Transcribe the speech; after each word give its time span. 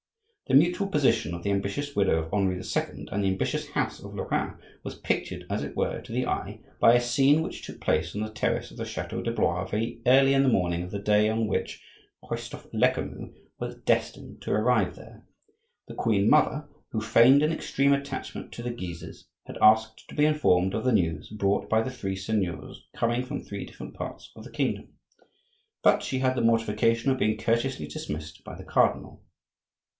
The 0.47 0.55
mutual 0.57 0.87
position 0.89 1.33
of 1.33 1.43
the 1.43 1.51
ambitious 1.51 1.95
widow 1.95 2.23
of 2.23 2.33
Henri 2.33 2.55
II. 2.57 3.05
and 3.11 3.23
the 3.23 3.27
ambitious 3.27 3.69
house 3.69 4.03
of 4.03 4.15
Lorraine 4.15 4.55
was 4.83 4.97
pictured, 4.99 5.45
as 5.49 5.63
it 5.63 5.77
were, 5.77 6.01
to 6.01 6.11
the 6.11 6.25
eye 6.25 6.59
by 6.79 6.93
a 6.95 6.99
scene 6.99 7.41
which 7.43 7.63
took 7.65 7.79
place 7.79 8.13
on 8.15 8.21
the 8.21 8.31
terrace 8.31 8.69
of 8.71 8.77
the 8.77 8.83
chateau 8.83 9.21
de 9.21 9.31
Blois 9.31 9.65
very 9.69 10.01
early 10.07 10.33
in 10.33 10.41
the 10.43 10.49
morning 10.49 10.81
of 10.83 10.91
the 10.91 10.99
day 10.99 11.29
on 11.29 11.47
which 11.47 11.81
Christophe 12.23 12.67
Lecamus 12.73 13.31
was 13.59 13.75
destined 13.85 14.41
to 14.41 14.51
arrive 14.51 14.95
there. 14.95 15.23
The 15.87 15.93
queen 15.93 16.27
mother, 16.29 16.67
who 16.89 16.99
feigned 16.99 17.43
an 17.43 17.53
extreme 17.53 17.93
attachment 17.93 18.51
to 18.53 18.63
the 18.63 18.71
Guises, 18.71 19.27
had 19.45 19.57
asked 19.61 20.05
to 20.09 20.15
be 20.15 20.25
informed 20.25 20.73
of 20.73 20.83
the 20.83 20.91
news 20.91 21.29
brought 21.29 21.69
by 21.69 21.81
the 21.81 21.91
three 21.91 22.15
seigneurs 22.15 22.87
coming 22.95 23.23
from 23.23 23.41
three 23.41 23.65
different 23.65 23.93
parts 23.93 24.31
of 24.35 24.43
the 24.43 24.51
kingdom; 24.51 24.89
but 25.83 26.03
she 26.03 26.19
had 26.19 26.35
the 26.35 26.41
mortification 26.41 27.11
of 27.11 27.19
being 27.19 27.37
courteously 27.37 27.87
dismissed 27.87 28.43
by 28.43 28.55
the 28.55 28.65
cardinal. 28.65 29.23